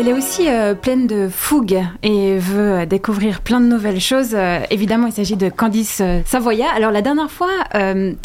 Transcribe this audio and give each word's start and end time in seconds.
Elle 0.00 0.08
est 0.08 0.12
aussi 0.14 0.48
euh, 0.48 0.74
pleine 0.74 1.06
de 1.06 1.28
fougue 1.28 1.78
et 2.02 2.38
veut 2.38 2.86
découvrir 2.86 3.42
plein 3.42 3.60
de 3.60 3.66
nouvelles 3.66 4.00
choses. 4.00 4.30
Euh, 4.32 4.60
évidemment, 4.70 5.06
il 5.06 5.12
s'agit 5.12 5.36
de 5.36 5.50
Candice 5.50 6.00
euh, 6.00 6.22
Savoya. 6.24 6.70
Alors, 6.74 6.90
la 6.90 7.02
dernière 7.02 7.30
fois, 7.30 7.50
tu 7.74 7.78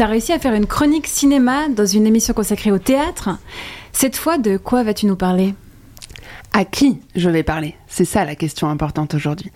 as 0.03 0.07
réussi 0.07 0.31
à 0.31 0.39
faire 0.39 0.53
une 0.53 0.67
chronique 0.67 1.05
cinéma 1.05 1.67
dans 1.67 1.85
une 1.85 2.07
émission 2.07 2.33
consacrée 2.33 2.71
au 2.71 2.77
théâtre. 2.77 3.29
Cette 3.91 4.15
fois, 4.15 4.37
de 4.37 4.55
quoi 4.55 4.83
vas-tu 4.83 5.05
nous 5.05 5.17
parler? 5.17 5.53
À 6.53 6.63
qui 6.63 7.01
je 7.13 7.29
vais 7.29 7.43
parler? 7.43 7.75
C'est 7.87 8.05
ça 8.05 8.23
la 8.23 8.35
question 8.35 8.69
importante 8.69 9.13
aujourd'hui. 9.13 9.51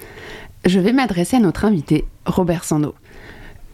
Je 0.66 0.80
vais 0.80 0.91
m'adresser 0.91 1.38
à 1.38 1.39
notre 1.39 1.64
invité, 1.64 2.05
Robert 2.25 2.66
Sando. 2.66 2.96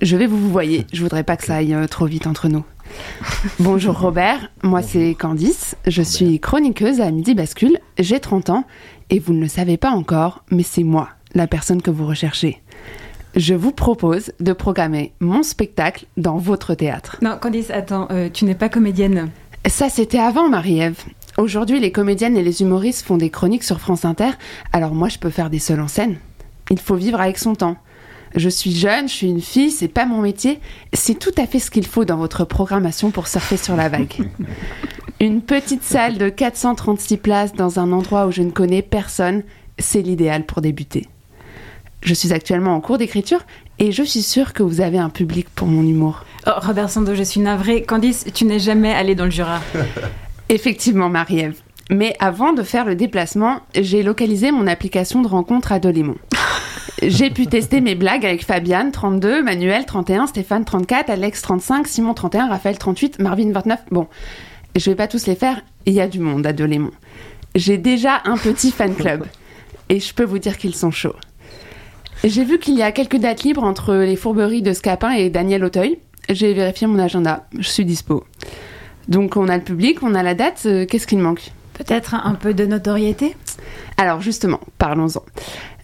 Je 0.01 0.17
vais 0.17 0.27
vous 0.27 0.37
vous 0.37 0.51
voyez, 0.51 0.85
je 0.91 1.01
voudrais 1.01 1.23
pas 1.23 1.37
que 1.37 1.45
ça 1.45 1.55
aille 1.55 1.75
trop 1.89 2.05
vite 2.05 2.27
entre 2.27 2.49
nous. 2.49 2.65
Bonjour 3.59 3.97
Robert, 3.97 4.49
moi 4.61 4.81
c'est 4.81 5.15
Candice, 5.15 5.77
je 5.87 6.01
suis 6.01 6.39
chroniqueuse 6.41 6.99
à 6.99 7.11
Midi 7.11 7.33
Bascule, 7.33 7.79
j'ai 7.97 8.19
30 8.19 8.49
ans 8.49 8.65
et 9.09 9.19
vous 9.19 9.33
ne 9.33 9.39
le 9.39 9.47
savez 9.47 9.77
pas 9.77 9.91
encore, 9.91 10.43
mais 10.51 10.63
c'est 10.63 10.83
moi, 10.83 11.09
la 11.33 11.47
personne 11.47 11.81
que 11.81 11.91
vous 11.91 12.05
recherchez. 12.05 12.61
Je 13.37 13.53
vous 13.53 13.71
propose 13.71 14.33
de 14.41 14.51
programmer 14.51 15.13
mon 15.21 15.43
spectacle 15.43 16.05
dans 16.17 16.37
votre 16.37 16.73
théâtre. 16.73 17.17
Non, 17.21 17.37
Candice, 17.39 17.71
attends, 17.71 18.07
euh, 18.11 18.29
tu 18.31 18.43
n'es 18.43 18.55
pas 18.55 18.69
comédienne. 18.69 19.29
Ça 19.65 19.87
c'était 19.87 20.19
avant 20.19 20.49
Marie-Ève. 20.49 20.99
Aujourd'hui, 21.37 21.79
les 21.79 21.93
comédiennes 21.93 22.35
et 22.35 22.43
les 22.43 22.61
humoristes 22.61 23.05
font 23.05 23.17
des 23.17 23.29
chroniques 23.29 23.63
sur 23.63 23.79
France 23.79 24.03
Inter, 24.03 24.31
alors 24.73 24.93
moi 24.93 25.07
je 25.07 25.19
peux 25.19 25.29
faire 25.29 25.49
des 25.49 25.59
seuls 25.59 25.81
en 25.81 25.87
scène. 25.87 26.17
Il 26.69 26.79
faut 26.79 26.95
vivre 26.95 27.21
avec 27.21 27.37
son 27.37 27.55
temps. 27.55 27.77
Je 28.35 28.49
suis 28.49 28.75
jeune, 28.75 29.07
je 29.07 29.13
suis 29.13 29.29
une 29.29 29.41
fille, 29.41 29.71
c'est 29.71 29.87
pas 29.87 30.05
mon 30.05 30.21
métier. 30.21 30.59
C'est 30.91 31.17
tout 31.17 31.31
à 31.37 31.47
fait 31.47 31.59
ce 31.59 31.71
qu'il 31.71 31.87
faut 31.87 32.03
dans 32.03 32.17
votre 32.17 32.43
programmation 32.43 33.09
pour 33.11 33.27
surfer 33.27 33.55
sur 33.55 33.75
la 33.77 33.87
vague. 33.87 34.29
Une 35.21 35.41
petite 35.41 35.83
salle 35.83 36.17
de 36.17 36.27
436 36.27 37.17
places 37.17 37.53
dans 37.53 37.79
un 37.79 37.93
endroit 37.93 38.27
où 38.27 38.31
je 38.31 38.41
ne 38.41 38.51
connais 38.51 38.81
personne, 38.81 39.43
c'est 39.79 40.01
l'idéal 40.01 40.45
pour 40.45 40.61
débuter. 40.61 41.07
Je 42.01 42.13
suis 42.13 42.33
actuellement 42.33 42.75
en 42.75 42.81
cours 42.81 42.97
d'écriture 42.97 43.45
et 43.79 43.93
je 43.93 44.03
suis 44.03 44.21
sûre 44.21 44.51
que 44.51 44.61
vous 44.61 44.81
avez 44.81 44.97
un 44.97 45.09
public 45.09 45.47
pour 45.55 45.67
mon 45.67 45.83
humour. 45.83 46.25
Oh, 46.45 46.51
Robert 46.57 46.89
Sando, 46.89 47.15
je 47.15 47.23
suis 47.23 47.39
navrée. 47.39 47.83
Candice, 47.83 48.25
tu 48.33 48.43
n'es 48.43 48.59
jamais 48.59 48.91
allée 48.91 49.15
dans 49.15 49.25
le 49.25 49.31
Jura. 49.31 49.61
Effectivement, 50.49 51.09
Marie-Ève. 51.09 51.55
Mais 51.89 52.15
avant 52.19 52.51
de 52.51 52.63
faire 52.63 52.85
le 52.85 52.95
déplacement, 52.95 53.61
j'ai 53.73 54.03
localisé 54.03 54.51
mon 54.51 54.67
application 54.67 55.21
de 55.21 55.27
rencontre 55.27 55.71
à 55.71 55.79
Delémont. 55.79 56.17
J'ai 57.01 57.29
pu 57.29 57.47
tester 57.47 57.81
mes 57.81 57.95
blagues 57.95 58.25
avec 58.25 58.45
Fabiane, 58.45 58.91
32, 58.91 59.43
Manuel, 59.43 59.85
31, 59.85 60.27
Stéphane, 60.27 60.63
34, 60.63 61.09
Alex, 61.09 61.41
35, 61.41 61.87
Simon, 61.87 62.13
31, 62.13 62.47
Raphaël, 62.47 62.77
38, 62.77 63.19
Marvin, 63.19 63.51
29. 63.51 63.79
Bon, 63.91 64.07
je 64.75 64.89
vais 64.89 64.95
pas 64.95 65.07
tous 65.07 65.27
les 65.27 65.35
faire, 65.35 65.61
il 65.85 65.93
y 65.93 65.99
a 65.99 66.07
du 66.07 66.19
monde 66.19 66.47
à 66.47 66.53
Delémont. 66.53 66.91
J'ai 67.53 67.77
déjà 67.77 68.21
un 68.25 68.37
petit 68.37 68.71
fan 68.71 68.95
club 68.95 69.25
et 69.89 69.99
je 69.99 70.13
peux 70.13 70.23
vous 70.23 70.39
dire 70.39 70.57
qu'ils 70.57 70.75
sont 70.75 70.91
chauds. 70.91 71.15
J'ai 72.23 72.45
vu 72.45 72.59
qu'il 72.59 72.75
y 72.75 72.81
a 72.81 72.91
quelques 72.91 73.17
dates 73.17 73.43
libres 73.43 73.63
entre 73.63 73.93
les 73.93 74.15
fourberies 74.15 74.61
de 74.61 74.73
Scapin 74.73 75.11
et 75.11 75.29
Daniel 75.29 75.63
Auteuil. 75.65 75.99
J'ai 76.29 76.53
vérifié 76.53 76.87
mon 76.87 76.97
agenda, 76.97 77.45
je 77.59 77.67
suis 77.69 77.85
dispo. 77.85 78.23
Donc 79.09 79.37
on 79.37 79.49
a 79.49 79.57
le 79.57 79.63
public, 79.63 80.01
on 80.01 80.15
a 80.15 80.23
la 80.23 80.33
date, 80.33 80.63
euh, 80.65 80.85
qu'est-ce 80.85 81.07
qu'il 81.07 81.19
manque? 81.19 81.51
Peut-être 81.73 82.15
un 82.15 82.33
peu 82.35 82.53
de 82.53 82.65
notoriété? 82.65 83.35
Alors 83.97 84.21
justement, 84.21 84.59
parlons-en. 84.77 85.23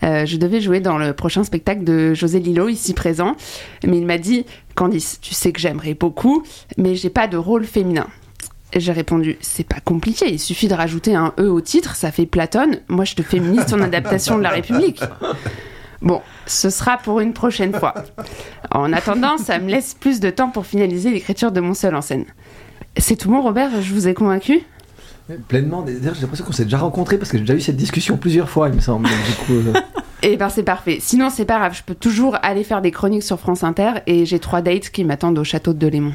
Euh, 0.03 0.25
je 0.25 0.37
devais 0.37 0.59
jouer 0.59 0.79
dans 0.79 0.97
le 0.97 1.13
prochain 1.13 1.43
spectacle 1.43 1.83
de 1.83 2.13
José 2.13 2.39
Lillo, 2.39 2.67
ici 2.67 2.93
présent, 2.93 3.35
mais 3.85 3.97
il 3.97 4.05
m'a 4.05 4.17
dit 4.17 4.45
Candice, 4.75 5.19
tu 5.21 5.33
sais 5.33 5.51
que 5.51 5.59
j'aimerais 5.59 5.93
beaucoup, 5.93 6.43
mais 6.77 6.95
j'ai 6.95 7.09
pas 7.09 7.27
de 7.27 7.37
rôle 7.37 7.65
féminin. 7.65 8.07
J'ai 8.75 8.91
répondu 8.91 9.37
C'est 9.41 9.67
pas 9.67 9.79
compliqué, 9.83 10.31
il 10.31 10.39
suffit 10.39 10.67
de 10.67 10.73
rajouter 10.73 11.15
un 11.15 11.33
E 11.39 11.49
au 11.49 11.61
titre, 11.61 11.95
ça 11.95 12.11
fait 12.11 12.25
Platon. 12.25 12.71
Moi, 12.87 13.05
je 13.05 13.15
te 13.15 13.21
féministe 13.21 13.73
en 13.73 13.81
adaptation 13.81 14.37
de 14.37 14.43
la 14.43 14.49
République. 14.49 15.01
Bon, 16.01 16.21
ce 16.47 16.69
sera 16.69 16.97
pour 16.97 17.19
une 17.19 17.33
prochaine 17.33 17.73
fois. 17.73 17.93
En 18.71 18.91
attendant, 18.91 19.37
ça 19.37 19.59
me 19.59 19.69
laisse 19.69 19.93
plus 19.93 20.19
de 20.19 20.29
temps 20.29 20.49
pour 20.49 20.65
finaliser 20.65 21.11
l'écriture 21.11 21.51
de 21.51 21.61
mon 21.61 21.73
seul 21.73 21.95
en 21.95 22.01
scène. 22.01 22.25
C'est 22.97 23.17
tout 23.17 23.29
bon, 23.29 23.41
Robert? 23.41 23.81
Je 23.81 23.93
vous 23.93 24.07
ai 24.07 24.13
convaincu? 24.13 24.61
Pleinement. 25.47 25.81
D'ailleurs, 25.81 26.15
j'ai 26.15 26.21
l'impression 26.21 26.45
qu'on 26.45 26.51
s'est 26.51 26.65
déjà 26.65 26.77
rencontrés 26.77 27.17
parce 27.17 27.31
que 27.31 27.37
j'ai 27.37 27.43
déjà 27.43 27.55
eu 27.55 27.61
cette 27.61 27.77
discussion 27.77 28.17
plusieurs 28.17 28.49
fois, 28.49 28.69
il 28.69 28.75
me 28.75 28.81
semble. 28.81 29.07
Du 29.07 29.45
coup, 29.45 29.53
euh. 29.53 29.73
Et 30.23 30.33
eh 30.33 30.37
ben 30.37 30.49
c'est 30.49 30.63
parfait. 30.63 30.97
Sinon, 30.99 31.29
c'est 31.29 31.45
pas 31.45 31.57
grave. 31.59 31.75
Je 31.75 31.83
peux 31.83 31.95
toujours 31.95 32.37
aller 32.41 32.63
faire 32.63 32.81
des 32.81 32.91
chroniques 32.91 33.23
sur 33.23 33.39
France 33.39 33.63
Inter 33.63 33.93
et 34.07 34.25
j'ai 34.25 34.39
trois 34.39 34.61
dates 34.61 34.89
qui 34.89 35.03
m'attendent 35.03 35.39
au 35.39 35.43
château 35.43 35.73
de 35.73 35.79
Delémont. 35.79 36.13